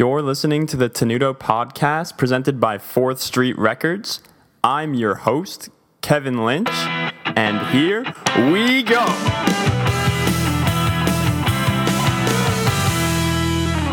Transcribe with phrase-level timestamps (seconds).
[0.00, 4.22] You're listening to the Tenuto podcast presented by Fourth Street Records.
[4.64, 5.68] I'm your host,
[6.00, 8.04] Kevin Lynch, and here
[8.50, 9.04] we go.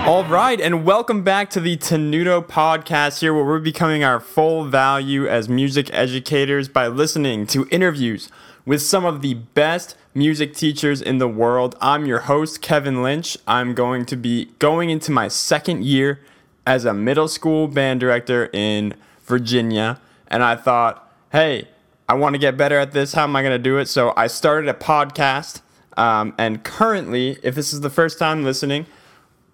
[0.08, 4.64] All right, and welcome back to the Tenuto podcast here, where we're becoming our full
[4.64, 8.30] value as music educators by listening to interviews
[8.66, 11.76] with some of the best music teachers in the world.
[11.80, 13.38] I'm your host, Kevin Lynch.
[13.48, 16.22] I'm going to be going into my second year
[16.66, 18.96] as a middle school band director in
[19.26, 20.02] Virginia.
[20.28, 21.68] And I thought, hey,
[22.10, 23.14] I want to get better at this.
[23.14, 23.86] How am I going to do it?
[23.90, 25.62] So I started a podcast.
[25.98, 28.88] Um, and currently, if this is the first time listening,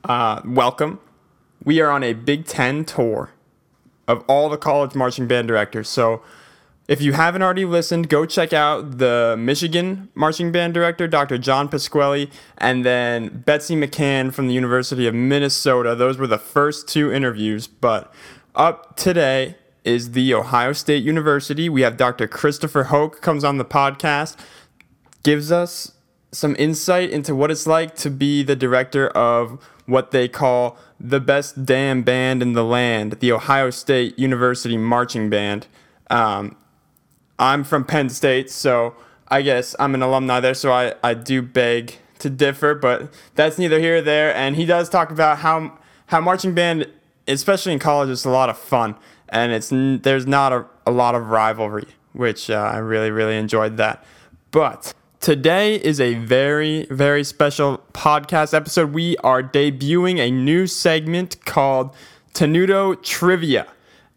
[0.05, 1.01] uh, welcome.
[1.65, 3.31] We are on a Big Ten tour
[4.07, 5.89] of all the college marching band directors.
[5.89, 6.21] So
[6.87, 11.37] if you haven't already listened, go check out the Michigan marching band director, Dr.
[11.37, 15.95] John Pasquale, and then Betsy McCann from the University of Minnesota.
[15.95, 17.67] Those were the first two interviews.
[17.67, 18.13] But
[18.53, 21.69] up today is the Ohio State University.
[21.69, 22.27] We have Dr.
[22.27, 24.35] Christopher Hoke comes on the podcast,
[25.23, 25.93] gives us
[26.33, 31.19] some insight into what it's like to be the director of what they call the
[31.19, 35.67] best damn band in the land, the Ohio State University Marching Band.
[36.09, 36.57] Um,
[37.39, 38.95] I'm from Penn State, so
[39.27, 43.57] I guess I'm an alumni there, so I, I do beg to differ, but that's
[43.57, 44.35] neither here nor there.
[44.35, 46.87] And he does talk about how how marching band,
[47.27, 48.95] especially in college, is a lot of fun,
[49.29, 53.77] and it's there's not a, a lot of rivalry, which uh, I really really enjoyed
[53.77, 54.03] that.
[54.51, 58.93] But today is a very very special podcast episode.
[58.93, 61.95] We are debuting a new segment called
[62.33, 63.67] Tenuto Trivia.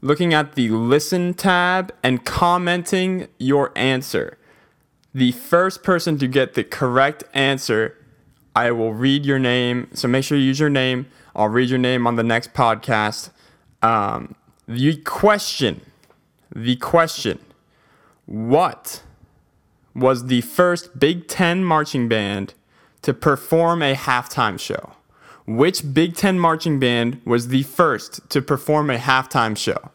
[0.01, 4.37] looking at the listen tab, and commenting your answer.
[5.13, 7.95] The first person to get the correct answer,
[8.55, 9.89] I will read your name.
[9.93, 11.07] So make sure you use your name.
[11.35, 13.31] I'll read your name on the next podcast.
[13.81, 14.35] Um,
[14.67, 15.81] the question
[16.55, 17.39] the question
[18.25, 19.03] What
[19.95, 22.53] was the first Big Ten marching band
[23.01, 24.93] to perform a halftime show?
[25.45, 29.91] Which Big Ten marching band was the first to perform a halftime show?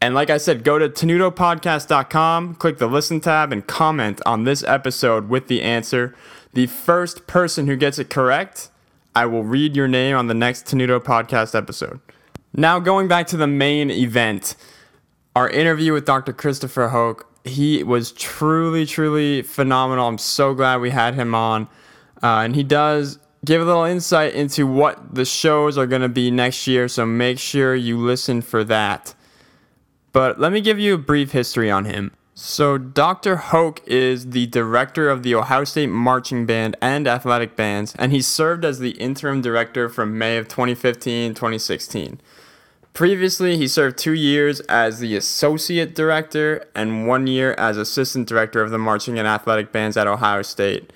[0.00, 4.62] And like I said, go to tenutopodcast.com, click the listen tab, and comment on this
[4.62, 6.14] episode with the answer.
[6.52, 8.70] The first person who gets it correct,
[9.14, 12.00] I will read your name on the next Tenuto podcast episode.
[12.52, 14.54] Now, going back to the main event
[15.38, 16.32] our interview with Dr.
[16.32, 20.08] Christopher Hoke, he was truly, truly phenomenal.
[20.08, 21.68] I'm so glad we had him on.
[22.20, 26.08] Uh, and he does give a little insight into what the shows are going to
[26.08, 29.14] be next year, so make sure you listen for that.
[30.10, 32.10] But let me give you a brief history on him.
[32.34, 33.36] So, Dr.
[33.36, 38.22] Hoke is the director of the Ohio State Marching Band and Athletic Bands, and he
[38.22, 42.20] served as the interim director from May of 2015 2016.
[42.98, 48.60] Previously, he served two years as the associate director and one year as assistant director
[48.60, 50.92] of the marching and athletic bands at Ohio State.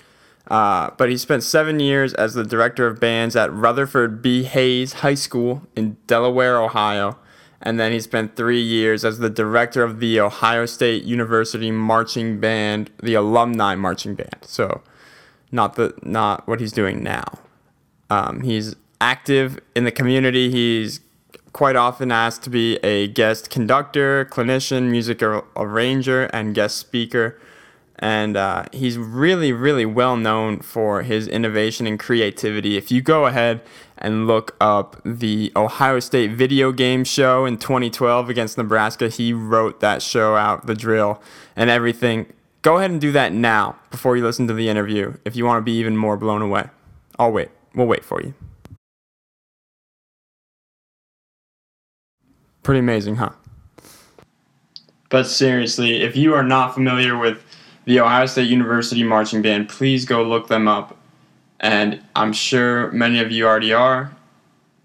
[0.51, 4.43] Uh, but he spent seven years as the director of bands at Rutherford B.
[4.43, 7.17] Hayes High School in Delaware, Ohio.
[7.61, 12.37] And then he spent three years as the director of the Ohio State University Marching
[12.37, 14.39] Band, the alumni marching band.
[14.41, 14.81] So,
[15.53, 17.39] not the not what he's doing now.
[18.09, 20.51] Um, he's active in the community.
[20.51, 20.99] He's
[21.53, 27.39] quite often asked to be a guest conductor, clinician, music arranger, and guest speaker.
[27.99, 32.75] And uh, he's really, really well known for his innovation and creativity.
[32.75, 33.61] If you go ahead
[33.99, 39.79] and look up the Ohio State video game show in 2012 against Nebraska, he wrote
[39.79, 41.21] that show out, the drill,
[41.55, 42.25] and everything.
[42.63, 45.59] Go ahead and do that now before you listen to the interview if you want
[45.59, 46.69] to be even more blown away.
[47.19, 47.49] I'll wait.
[47.75, 48.33] We'll wait for you.
[52.63, 53.31] Pretty amazing, huh?
[55.09, 57.43] But seriously, if you are not familiar with
[57.85, 60.97] the Ohio State University Marching Band, please go look them up.
[61.59, 64.11] And I'm sure many of you already are.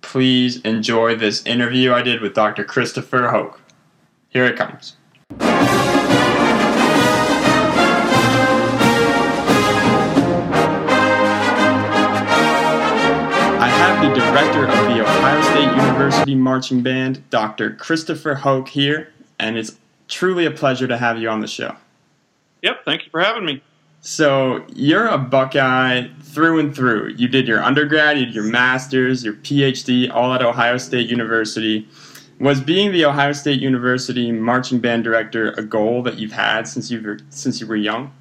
[0.01, 2.65] Please enjoy this interview I did with Dr.
[2.65, 3.61] Christopher Hoke.
[4.29, 4.97] Here it comes.
[15.99, 17.75] University Marching Band, Dr.
[17.75, 21.75] Christopher Hoke, here, and it's truly a pleasure to have you on the show.
[22.63, 23.61] Yep, thank you for having me.
[24.01, 27.15] So, you're a Buckeye through and through.
[27.17, 31.89] You did your undergrad, you did your master's, your PhD, all at Ohio State University.
[32.39, 36.93] Was being the Ohio State University marching band director a goal that you've had since
[36.93, 38.13] you were since you were young?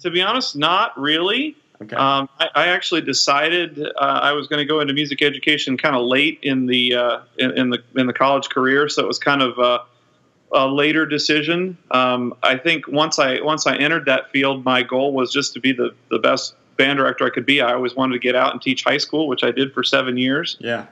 [0.00, 1.56] To be honest, not really.
[1.82, 1.96] Okay.
[1.96, 5.96] Um, I, I actually decided uh, I was going to go into music education kind
[5.96, 9.18] of late in the uh, in, in the in the college career, so it was
[9.18, 9.80] kind of a,
[10.56, 11.76] a later decision.
[11.90, 15.60] Um, I think once I once I entered that field, my goal was just to
[15.60, 17.60] be the the best band director I could be.
[17.60, 20.16] I always wanted to get out and teach high school, which I did for seven
[20.16, 20.56] years.
[20.60, 20.86] yeah.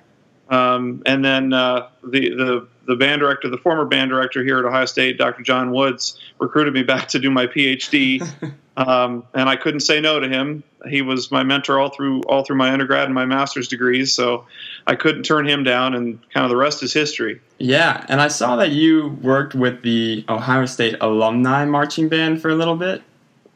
[0.48, 4.64] Um, and then uh, the, the the band director, the former band director here at
[4.64, 5.42] Ohio State, Dr.
[5.42, 8.26] John Woods, recruited me back to do my PhD,
[8.76, 10.64] um, and I couldn't say no to him.
[10.88, 14.46] He was my mentor all through all through my undergrad and my master's degrees, so
[14.86, 15.94] I couldn't turn him down.
[15.94, 17.40] And kind of the rest is history.
[17.58, 22.48] Yeah, and I saw that you worked with the Ohio State alumni marching band for
[22.50, 23.02] a little bit.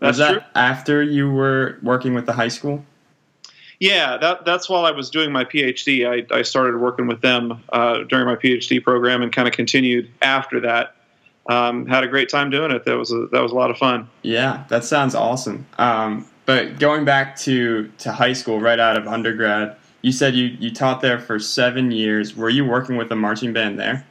[0.01, 0.43] Was That's that true.
[0.55, 2.85] after you were working with the high school?
[3.79, 6.07] Yeah, that, that's while I was doing my PhD.
[6.09, 10.11] I, I started working with them uh, during my PhD program and kind of continued
[10.23, 10.97] after that.
[11.49, 12.85] Um, had a great time doing it.
[12.85, 14.09] That was a, that was a lot of fun.
[14.23, 15.67] Yeah, that sounds awesome.
[15.79, 20.47] Um, but going back to, to high school, right out of undergrad, you said you,
[20.59, 22.35] you taught there for seven years.
[22.37, 24.07] Were you working with a marching band there?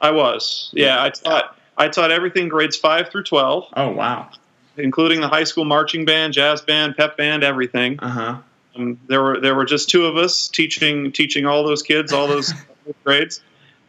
[0.00, 0.70] I was.
[0.72, 3.68] Yeah, I taught I taught everything grades five through twelve.
[3.76, 4.30] Oh wow.
[4.76, 7.98] including the high school marching band, jazz band, pep band, everything.
[8.00, 8.38] Uh huh.
[8.76, 12.26] Um, there were there were just two of us teaching teaching all those kids all
[12.26, 12.52] those
[13.04, 13.40] grades.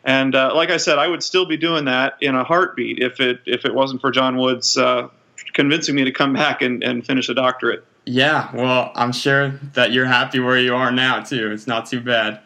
[0.04, 3.19] And uh, like I said, I would still be doing that in a heartbeat if
[3.19, 5.10] it if it wasn't for John Woods uh,
[5.54, 7.86] convincing me to come back and, and finish a doctorate.
[8.06, 11.51] Yeah, well, I'm sure that you're happy where you are now, too.
[11.51, 12.39] It's not too bad.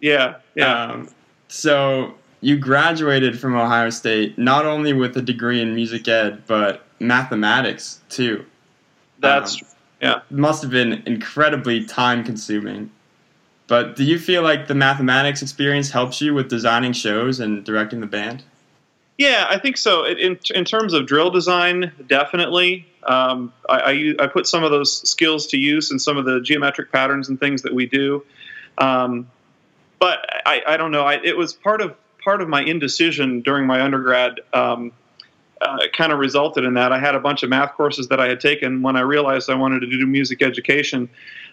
[0.00, 0.84] Yeah, yeah.
[0.84, 1.08] Um,
[1.48, 6.86] so you graduated from Ohio State not only with a degree in music ed, but
[7.00, 8.46] mathematics, too.
[9.18, 9.68] That's um,
[10.02, 12.90] It must have been incredibly time consuming.
[13.68, 18.00] But do you feel like the mathematics experience helps you with designing shows and directing
[18.00, 18.42] the band?
[19.16, 20.04] Yeah, I think so.
[20.04, 22.86] In, in, in terms of drill design, definitely.
[23.04, 26.40] Um, I, I, I put some of those skills to use in some of the
[26.40, 28.24] geometric patterns and things that we do.
[28.78, 29.30] Um,
[29.98, 31.04] but I, I don't know.
[31.04, 34.40] I, it was part of part of my indecision during my undergrad.
[34.52, 34.92] Um,
[35.62, 36.92] uh, kind of resulted in that.
[36.92, 39.54] I had a bunch of math courses that I had taken when I realized I
[39.54, 41.08] wanted to do music education.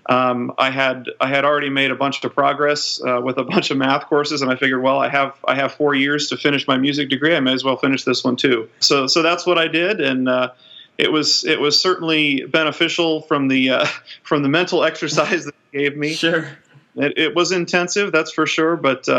[0.08, 3.70] Um, I had I had already made a bunch of progress uh, with a bunch
[3.72, 6.68] of math courses, and I figured, well, I have I have four years to finish
[6.68, 7.36] my music degree.
[7.36, 8.70] I may as well finish this one too.
[8.80, 10.52] So so that's what I did, and uh,
[10.98, 13.86] it was it was certainly beneficial from the uh,
[14.24, 16.14] from the mental exercise that it gave me.
[16.14, 16.50] Sure.
[16.96, 19.14] It, it was intensive, that's for sure, but uh,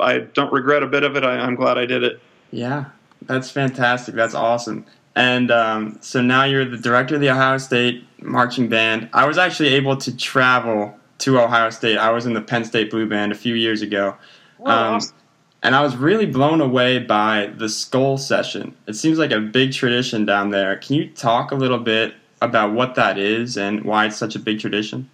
[0.00, 1.24] I I don't regret a bit of it.
[1.24, 2.20] I, I'm glad I did it.
[2.50, 2.86] Yeah,
[3.22, 4.14] that's fantastic.
[4.14, 4.86] That's awesome.
[5.14, 9.08] And um, so now you're the director of the Ohio State marching band.
[9.12, 11.96] I was actually able to travel to Ohio State.
[11.96, 14.16] I was in the Penn State Blue Band a few years ago.
[14.64, 15.00] Um,
[15.62, 18.76] and I was really blown away by the skull session.
[18.86, 20.76] It seems like a big tradition down there.
[20.76, 24.38] Can you talk a little bit about what that is and why it's such a
[24.38, 25.08] big tradition?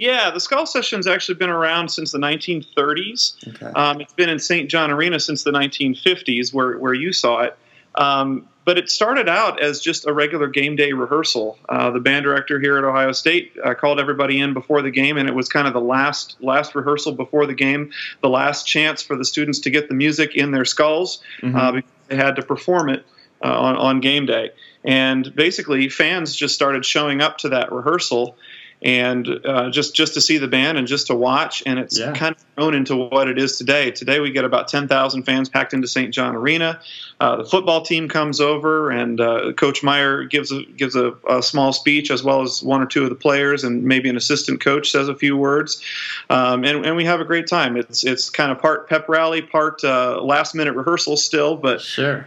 [0.00, 3.34] Yeah, the Skull Session's actually been around since the 1930s.
[3.48, 3.66] Okay.
[3.66, 4.70] Um, it's been in St.
[4.70, 7.56] John Arena since the 1950s, where, where you saw it.
[7.96, 11.58] Um, but it started out as just a regular game day rehearsal.
[11.68, 15.18] Uh, the band director here at Ohio State uh, called everybody in before the game,
[15.18, 17.90] and it was kind of the last last rehearsal before the game,
[18.22, 21.54] the last chance for the students to get the music in their skulls Mhm.
[21.56, 23.04] uh, because they had to perform it
[23.44, 24.50] uh, on, on game day.
[24.84, 28.36] And basically, fans just started showing up to that rehearsal
[28.82, 31.62] and uh, just just to see the band and just to watch.
[31.66, 32.12] And it's Yeah.
[32.12, 33.90] kind of grown into what it is today.
[33.90, 36.12] Today we get about 10,000 fans packed into St.
[36.14, 36.80] John Arena.
[37.20, 41.42] Uh, the football team comes over, and uh, Coach Meyer gives a, gives a, a
[41.42, 44.60] small speech as well as one or two of the players, and maybe an assistant
[44.62, 45.82] coach says a few words,
[46.30, 47.76] um, and, and we have a great time.
[47.76, 52.24] It's it's kind of part pep rally, part uh, last minute rehearsal still, but Sure.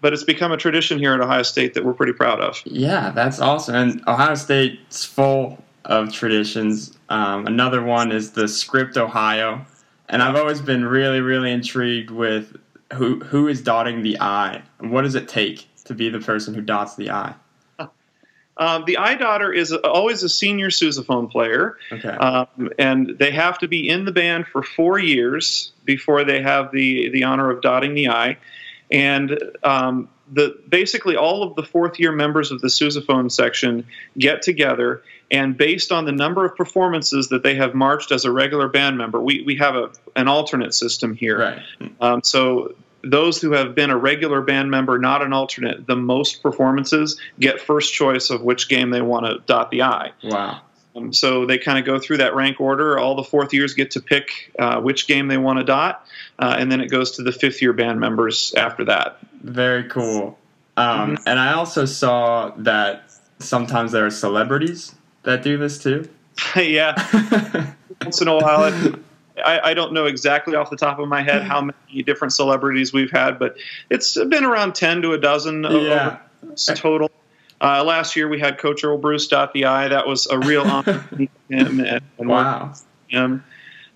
[0.00, 2.60] but it's become a tradition here at Ohio State that we're pretty proud of.
[2.64, 3.74] Yeah, that's awesome.
[3.76, 6.96] And Ohio State's full of traditions.
[7.08, 9.64] Um, another one is the script Ohio,
[10.08, 12.56] and I've always been really, really intrigued with
[12.92, 14.62] who who is dotting the I.
[14.78, 17.34] And what does it take to be the person who dots the I?
[18.56, 22.08] Um, the eye daughter is always a senior sousaphone player, Okay.
[22.08, 26.70] um, and they have to be in the band for four years before they have
[26.70, 28.36] the the honor of dotting the I.
[28.92, 33.86] And um, the basically all of the fourth year members of the sousaphone section
[34.18, 38.30] get together, and based on the number of performances that they have marched as a
[38.30, 41.38] regular band member, we we have a an alternate system here.
[41.38, 41.62] right.
[42.00, 46.42] Um, so those who have been a regular band member, not an alternate, the most
[46.42, 50.12] performances get first choice of which game they want to dot the I.
[50.22, 50.62] Wow.
[50.96, 52.98] Um, so they kind of go through that rank order.
[52.98, 56.06] All the fourth years get to pick uh, which game they want to dot,
[56.38, 59.18] uh, and then it goes to the fifth year band members after that.
[59.42, 60.38] Very cool.
[60.76, 66.08] Um, and I also saw that sometimes there are celebrities that do this too.
[66.56, 68.72] yeah, once in a while.
[69.44, 72.92] I, I, don't know exactly off the top of my head how many different celebrities
[72.92, 73.56] we've had, but
[73.90, 76.18] it's been around ten to a dozen yeah.
[76.56, 77.10] total.
[77.60, 79.88] Uh, last year we had Coach Earle Bruce dot the I.
[79.88, 82.74] That was a real honor to meet him and, and wow.
[83.08, 83.44] him.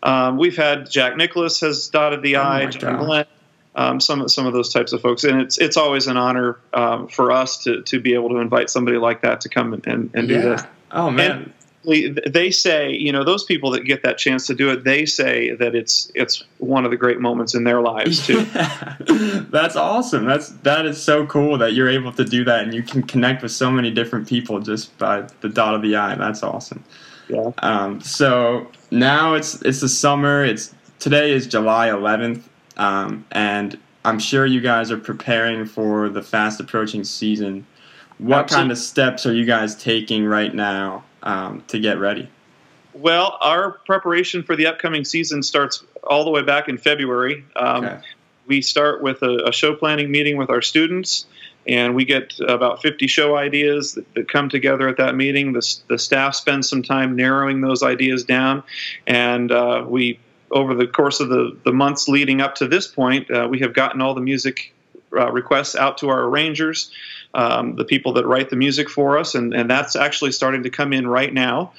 [0.03, 2.67] Um, we've had Jack Nicklaus has dotted the Oh I.
[2.67, 3.05] John.
[3.05, 3.27] Glenn,
[3.75, 7.09] um, some some of those types of folks, and it's it's always an honor um,
[7.09, 10.11] for us to to be able to invite somebody like that to come and, and,
[10.15, 10.41] and do yeah.
[10.41, 10.63] this.
[10.93, 11.31] Oh man.
[11.31, 11.53] And
[11.85, 15.55] they say, you know, those people that get that chance to do it, they say
[15.55, 18.47] that it's it's one of the great moments in their lives too.
[18.55, 18.97] Yeah.
[19.51, 20.27] That's awesome.
[20.27, 23.43] That's that is so cool that you're able to do that and you can connect
[23.43, 26.15] with so many different people just by the dot of the I.
[26.17, 26.85] That's awesome.
[27.29, 27.53] Yeah.
[27.59, 30.45] Um, so now it's it's the summer.
[30.45, 32.43] It's today is July 11th,
[32.77, 37.67] um, and I'm sure you guys are preparing for the fast approaching season.
[38.19, 38.63] What Absolutely.
[38.63, 42.29] kind of steps are you guys taking right now um, to get ready?
[42.93, 47.45] Well, our preparation for the upcoming season starts all the way back in February.
[47.55, 48.01] Um, Okay.
[48.49, 51.27] We start with a, a show planning meeting with our students,
[51.67, 55.53] and we get about 50 show ideas that, that come together at that meeting.
[55.53, 58.63] The, the staff spends some time narrowing those ideas down,
[59.07, 60.19] and uh, we,
[60.51, 63.75] over the course of the, the months leading up to this point, uh, we have
[63.75, 64.73] gotten all the music
[65.13, 66.91] uh, requests out to our arrangers,
[67.35, 70.71] um, the people that write the music for us, and, and that's actually starting to
[70.71, 71.73] come in right now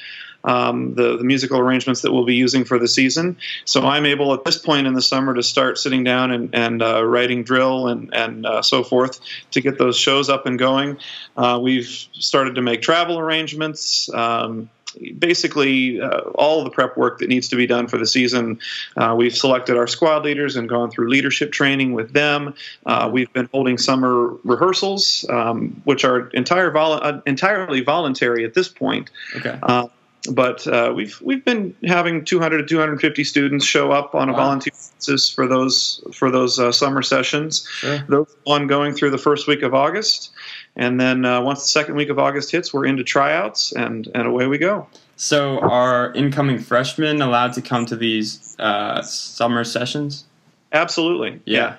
[0.44, 3.38] um, the, the musical arrangements that we'll be using for the season.
[3.66, 6.82] So I'm able at this point in the summer to start sitting down and, and
[6.82, 9.20] uh, writing drill and, and uh, so forth
[9.52, 10.98] to get those shows up and going.
[11.36, 14.12] Uh, we've started to make travel arrangements.
[14.14, 14.70] Um,
[15.20, 18.60] Basically, uh, all the prep work that needs to be done for the season.
[18.98, 22.54] Uh, we've selected our squad leaders and gone through leadership training with them.
[22.86, 28.54] Uh, we've been holding summer rehearsals, um, which are entire vol- uh, entirely voluntary at
[28.56, 29.12] this point.
[29.36, 29.58] Okay.
[29.62, 29.88] Uh,
[30.32, 34.40] but uh, we've we've been having 200 to 250 students show up on a Wow.
[34.40, 37.66] volunteer basis for those for those uh, summer sessions.
[37.70, 38.00] Sure.
[38.10, 40.32] Those ongoing through the first week of August,
[40.80, 44.26] and then uh, once the second week of August hits, we're into tryouts, and and
[44.26, 44.88] away we go.
[45.18, 50.24] So are incoming freshmen allowed to come to these uh, summer sessions?
[50.72, 51.76] Absolutely, Yeah.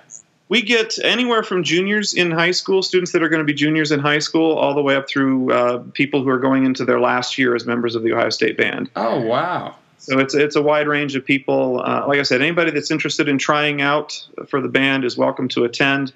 [0.50, 3.92] We get anywhere from juniors in high school, students that are going to be juniors
[3.92, 6.98] in high school, all the way up through uh, people who are going into their
[6.98, 8.90] last year as members of the Ohio State Band.
[8.96, 9.76] Oh wow.
[9.98, 11.80] So it's it's a wide range of people.
[11.82, 15.48] Uh, like I said, anybody that's interested in trying out for the band is welcome
[15.48, 16.12] to attend.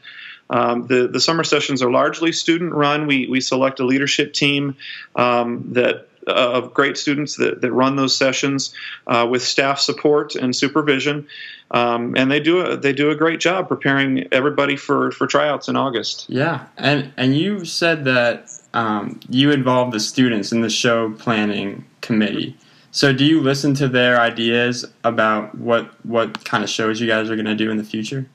[0.50, 3.06] Um, the the summer sessions are largely student run.
[3.06, 4.76] We we select a leadership team
[5.16, 8.74] um, that uh, of great students that, that run those sessions
[9.06, 11.26] uh, with staff support and supervision,
[11.70, 15.68] um, and they do a they do a great job preparing everybody for for tryouts
[15.68, 16.26] in August.
[16.28, 21.84] Yeah, and and you said that um, you involve the students in the show planning
[22.00, 22.56] committee.
[22.90, 27.28] So do you listen to their ideas about what what kind of shows you guys
[27.28, 28.26] are going to do in the future?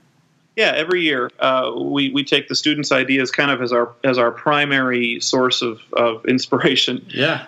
[0.60, 4.18] Yeah, every year uh, we we take the students' ideas kind of as our as
[4.18, 7.06] our primary source of, of inspiration.
[7.08, 7.48] Yeah.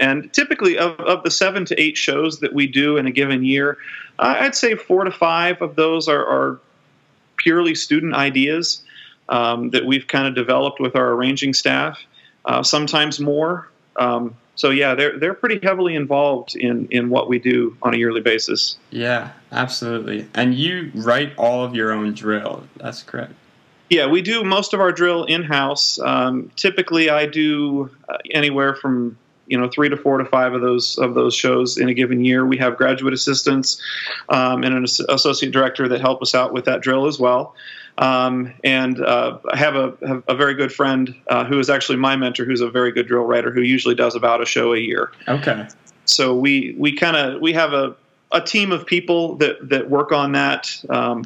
[0.00, 3.44] And typically, of, of the seven to eight shows that we do in a given
[3.44, 3.78] year,
[4.18, 6.60] uh, I'd say four to five of those are, are
[7.36, 8.82] purely student ideas
[9.28, 12.00] um, that we've kind of developed with our arranging staff.
[12.44, 13.68] Uh, sometimes more.
[13.94, 17.96] Um, so yeah, they're they're pretty heavily involved in in what we do on a
[17.96, 18.76] yearly basis.
[18.90, 20.26] Yeah, absolutely.
[20.34, 22.64] And you write all of your own drill.
[22.76, 23.32] That's correct.
[23.88, 26.00] Yeah, we do most of our drill in house.
[26.00, 30.60] Um, typically, I do uh, anywhere from you know three to four to five of
[30.60, 32.44] those of those shows in a given year.
[32.44, 33.80] We have graduate assistants
[34.28, 37.54] um, and an associate director that help us out with that drill as well.
[37.98, 41.98] Um, and uh, I have a, have a very good friend uh, who is actually
[41.98, 44.78] my mentor, who's a very good drill writer, who usually does about a show a
[44.78, 45.10] year.
[45.26, 45.66] Okay.
[46.04, 47.94] So we we kind of we have a,
[48.32, 50.70] a team of people that that work on that.
[50.88, 51.24] Um,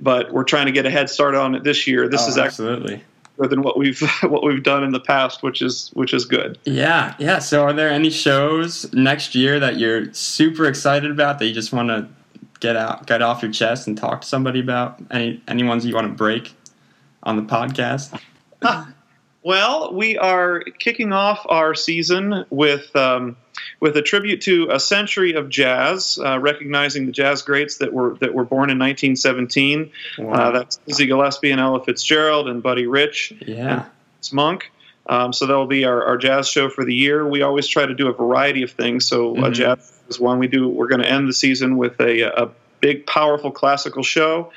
[0.00, 2.08] but we're trying to get a head start on it this year.
[2.08, 3.02] This Oh, is absolutely.
[3.36, 6.58] better than what we've what we've done in the past, which is which is good.
[6.64, 7.38] Yeah, yeah.
[7.38, 11.72] So, are there any shows next year that you're super excited about that you just
[11.72, 12.08] want to
[12.60, 14.98] get out, get off your chest, and talk to somebody about?
[15.10, 16.54] Any any ones you want to break
[17.22, 18.20] on the podcast?
[19.44, 23.36] Well, we are kicking off our season with um,
[23.80, 28.16] with a tribute to a century of jazz, uh, recognizing the jazz greats that were
[28.20, 29.90] that were born in 1917.
[30.20, 33.32] Uh, that's Dizzy Gillespie and Ella Fitzgerald and Buddy Rich.
[33.46, 33.86] yeah.
[34.32, 34.70] Monk.
[35.06, 37.26] Um, so that'll be our, our jazz show for the year.
[37.26, 39.06] We always try to do a variety of things.
[39.06, 39.52] So uh, Mhm.
[39.54, 40.68] jazz is one we do.
[40.68, 42.50] We're going to end the season with a, a
[42.80, 44.52] big, powerful classical show.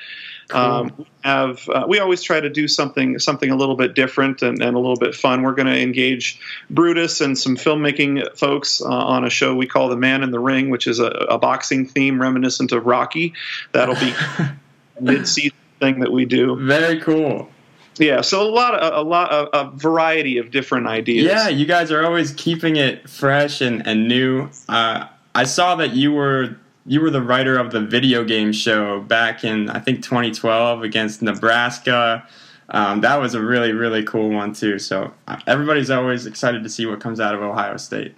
[0.53, 4.41] Um, we have uh, we always try to do something something a little bit different
[4.41, 5.43] and, and a little bit fun.
[5.43, 6.39] We're going to engage
[6.69, 10.39] Brutus and some filmmaking folks uh, on a show we call The Man in the
[10.39, 13.33] Ring, which is a, a boxing theme reminiscent of Rocky.
[13.71, 14.13] That'll be
[14.99, 16.57] mid season thing that we do.
[16.57, 17.49] Very cool.
[17.97, 21.25] Yeah, so a lot of a lot of a variety of different ideas.
[21.25, 24.49] Yeah, you guys are always keeping it fresh and, and new.
[24.69, 29.01] Uh, I saw that you were you were the writer of the video game show
[29.01, 32.27] back in I think 2012 against Nebraska.
[32.69, 34.79] Um, that was a really really cool one too.
[34.79, 38.15] So uh, everybody's always excited to see what comes out of Ohio State.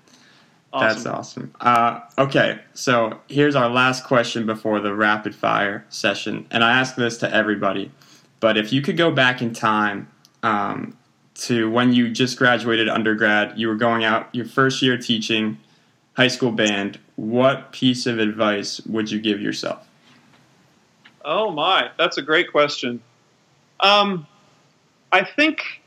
[0.80, 1.54] That's awesome.
[1.62, 6.96] Uh, okay, so here's our last question before the rapid fire session, and I ask
[6.96, 7.92] this to everybody.
[8.40, 10.10] But if you could go back in time
[10.42, 10.98] um,
[11.36, 15.60] to when you just graduated undergrad, you were going out your first year teaching
[16.14, 19.88] high school band, what piece of advice would you give yourself?
[21.26, 23.02] Oh my, that's a great question.
[23.80, 24.28] Um,
[25.12, 25.82] I think,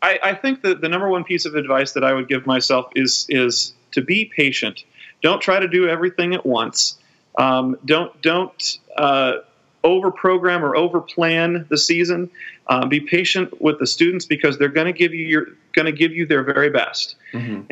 [0.00, 2.90] I, I think that the number one piece of advice that I would give myself
[2.94, 4.84] is is to be patient.
[5.22, 6.98] Don't try to do everything at once.
[7.36, 9.34] Um, don't don't uh,
[9.82, 12.30] over program or over plan the season.
[12.66, 15.92] Uh, be patient with the students because they're going to give you your going to
[15.92, 17.16] give you their very best.
[17.32, 17.62] Mm-hmm.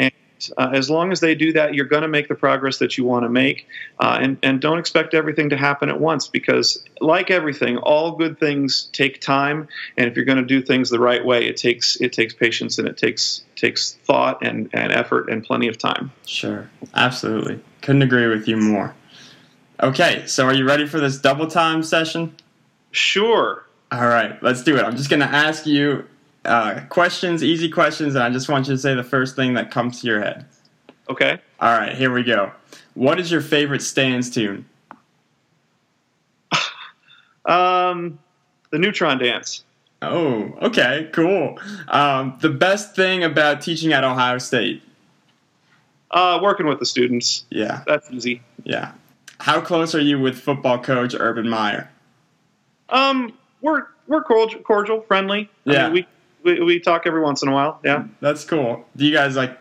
[0.57, 3.05] Uh, as long as they do that, you're going to make the progress that you
[3.05, 3.67] want to make.
[4.01, 8.39] Uh, and, and don't expect everything to happen at once because, like everything, all good
[8.39, 9.69] things take time.
[9.97, 12.79] And if you're going to do things the right way, it takes it takes patience
[12.79, 16.11] and it takes takes thought and, and effort and plenty of time.
[16.27, 17.61] Sure, absolutely.
[17.81, 18.95] Couldn't agree with you more.
[19.83, 22.37] Okay, so are you ready for this double time session?
[22.93, 23.67] Sure.
[23.91, 24.85] All right, let's do it.
[24.85, 26.07] I'm just going to ask you
[26.45, 29.71] uh, questions, easy questions, and I just want you to say the first thing that
[29.71, 30.45] comes to your head.
[31.09, 31.39] Okay.
[31.61, 32.53] All right, here we go.
[32.95, 34.67] What is your favorite stands tune?
[37.45, 38.19] Um,
[38.71, 39.65] the neutron dance.
[40.01, 41.59] Oh, okay, cool.
[41.89, 44.83] Um, the best thing about teaching at Ohio State?
[46.11, 47.45] Uh, working with the students.
[47.51, 48.43] Yeah, That's easy.
[48.65, 48.93] yeah.
[49.41, 51.91] How close are you with football coach Urban Meyer?
[52.91, 55.51] Um, we're we're cordial, cordial friendly.
[55.67, 55.85] I Yeah.
[55.87, 56.07] mean, we,
[56.45, 57.81] we we talk every once in a while.
[57.85, 58.05] Yeah.
[58.21, 58.85] That's cool.
[58.97, 59.59] Do you guys like?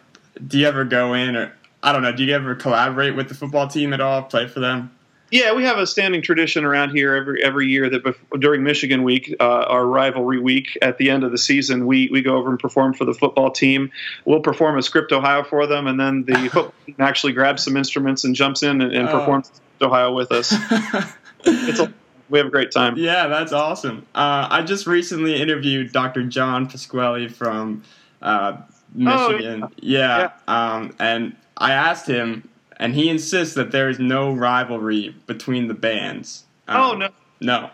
[0.47, 2.11] Do you ever go in or I don't know?
[2.11, 4.23] Do you ever collaborate with the football team at all?
[4.23, 4.91] Play for them?
[5.33, 9.03] Yeah, we have a standing tradition around here every every year that bef- during Michigan
[9.03, 12.49] week, uh, our rivalry week, at the end of the season, we we go over
[12.49, 13.91] and perform for the football team.
[14.25, 17.77] We'll perform a script Ohio for them, and then the football team actually grabs some
[17.77, 19.19] instruments and jumps in and, and Oh.
[19.19, 20.53] performs Ohio with us.
[21.43, 21.91] It's a,
[22.31, 22.97] we have a great time.
[22.97, 24.05] yeah, that's awesome.
[24.15, 26.23] Uh, I just recently interviewed Dr.
[26.23, 27.83] John Pasquale from
[28.21, 28.57] uh,
[28.95, 29.67] Michigan.
[29.81, 35.67] yeah, Um, and I asked him, and he insists that there is no rivalry between
[35.67, 36.45] the bands.
[36.67, 37.09] Um, Oh no,
[37.41, 37.69] no.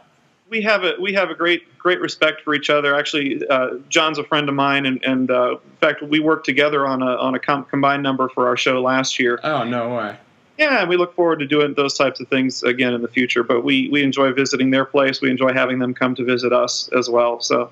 [0.50, 2.96] we have a we have a great great respect for each other.
[2.96, 6.88] Actually, uh, John's a friend of mine, and, and uh, in fact, we worked together
[6.88, 9.40] on a on a com- combined number for our show last year.
[9.44, 10.18] Oh no way.
[10.58, 13.44] Yeah, and we look forward to doing those types of things again in the future.
[13.44, 15.22] But we we enjoy visiting their place.
[15.22, 17.40] We enjoy having them come to visit us as well.
[17.42, 17.70] So.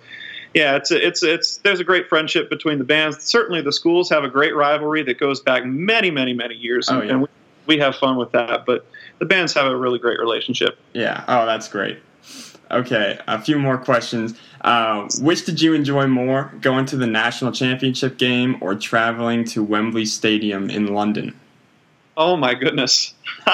[0.54, 3.22] Yeah, it's it's it's there's a great friendship between the bands.
[3.22, 6.98] Certainly, the schools have a great rivalry that goes back many, many, many years, and,
[7.00, 7.12] Oh, yeah.
[7.12, 7.28] and we,
[7.66, 8.66] we have fun with that.
[8.66, 8.86] But
[9.20, 10.80] the bands have a really great relationship.
[10.94, 11.26] Yeah.
[11.28, 12.00] Oh, that's great.
[12.72, 14.34] Okay, a few more questions.
[14.62, 19.62] Uh, which did you enjoy more, going to the national championship game or traveling to
[19.62, 21.38] Wembley Stadium in London?
[22.18, 23.14] Oh my goodness.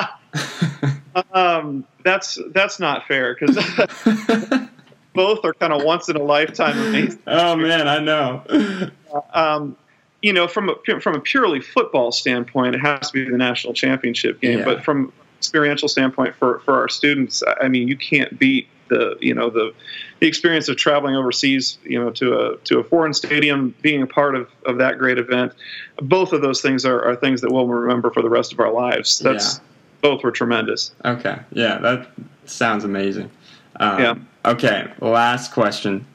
[1.34, 3.58] Um, that's that's not fair because
[5.14, 7.22] both are kind of once in a lifetime amazing.
[7.28, 8.92] oh man, I know.
[9.34, 9.76] Um,
[10.22, 13.74] you know, from a from a purely football standpoint, it has to be the national
[13.74, 14.60] championship game.
[14.60, 14.66] Yeah.
[14.66, 19.16] But from experiential standpoint, for for our students, I I mean, you can't beat the
[19.20, 19.74] you know the
[20.20, 24.08] the experience of traveling overseas, you know, to a to a foreign stadium, being a
[24.08, 25.54] part of, of that great event.
[25.98, 28.72] Both of those things are, are things that we'll remember for the rest of our
[28.72, 29.18] lives.
[29.18, 29.60] That's
[30.02, 30.92] both were tremendous.
[31.06, 32.12] Okay, yeah, that
[32.46, 33.32] sounds amazing.
[33.80, 34.16] Um, Yeah.
[34.46, 36.06] Okay, last question.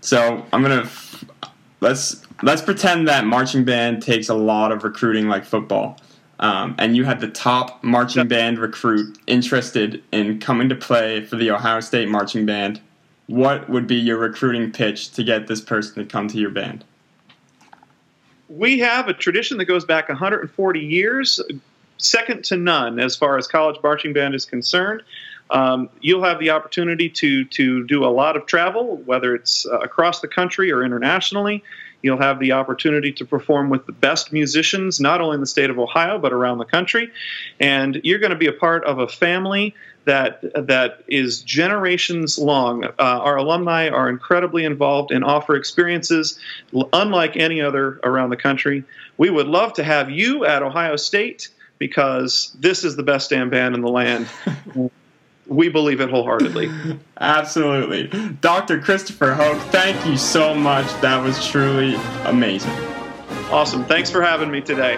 [0.00, 0.88] So I'm gonna
[1.80, 5.98] let's let's pretend that marching band takes a lot of recruiting like football,
[6.44, 11.36] um, and you had the top marching band recruit interested in coming to play for
[11.36, 12.80] the Ohio State marching band.
[13.26, 16.84] What would be your recruiting pitch to get this person to come to your band?
[18.48, 21.40] we have a tradition that goes back 140 years,
[21.98, 25.02] second to none as far as college marching band is concerned.
[25.50, 29.78] Um, you'll have the opportunity to to do a lot of travel, whether it's uh,
[29.80, 31.62] across the country or internationally.
[32.04, 35.70] You'll have the opportunity to perform with the best musicians, not only in the state
[35.70, 37.10] of Ohio, but around the country.
[37.58, 42.84] And you're going to be a part of a family that that is generations long.
[42.84, 46.38] Uh, our alumni are incredibly involved and offer experiences
[46.92, 48.84] unlike any other around the country.
[49.16, 53.48] We would love to have you at Ohio State because this is the best damn
[53.48, 54.28] band in the land.
[55.46, 56.70] we believe it wholeheartedly.
[57.20, 58.08] Absolutely.
[58.40, 58.80] Dr.
[58.80, 60.86] Christopher Hoke, thank you so much.
[61.00, 62.72] That was truly amazing.
[63.50, 63.84] Awesome.
[63.84, 64.96] Thanks for having me today.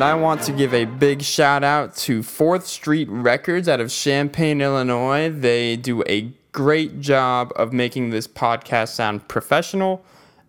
[0.00, 3.90] And I want to give a big shout out to 4th Street Records out of
[3.90, 5.28] Champaign, Illinois.
[5.28, 10.02] They do a great job of making this podcast sound professional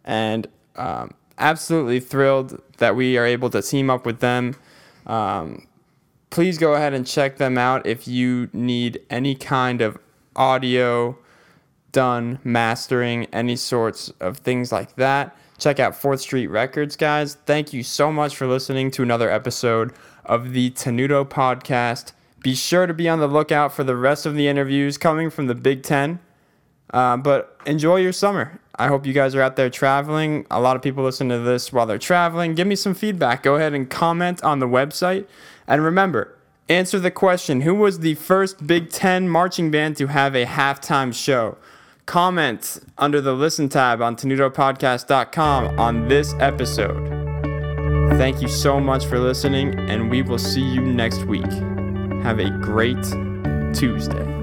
[0.06, 4.56] and um, absolutely thrilled that we are able to team up with them.
[5.06, 5.68] Um,
[6.30, 9.98] please go ahead and check them out if you need any kind of
[10.34, 11.18] audio
[11.92, 15.36] done, mastering, any sorts of things like that.
[15.62, 17.36] Check out 4th Street Records, guys.
[17.46, 19.94] Thank you so much for listening to another episode
[20.26, 22.14] of the Tenuto Podcast.
[22.42, 25.46] Be sure to be on the lookout for the rest of the interviews coming from
[25.46, 26.20] the Big Ten.
[26.92, 28.60] Uh, but enjoy your summer.
[28.78, 30.48] I hope you guys are out there traveling.
[30.50, 32.56] A lot of people listen to this while they're traveling.
[32.56, 33.44] Give me some feedback.
[33.44, 35.28] Go ahead and comment on the website.
[35.68, 36.36] And remember,
[36.70, 41.14] answer the question Who was the first Big Ten marching band to have a halftime
[41.14, 41.60] show?
[42.06, 47.08] Comment under the listen tab on tenutopodcast.com on this episode.
[48.18, 51.52] Thank you so much for listening, and we will see you next week.
[52.24, 53.02] Have a great
[53.74, 54.41] Tuesday.